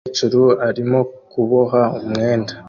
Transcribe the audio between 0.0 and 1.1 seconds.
Umukecuru arimo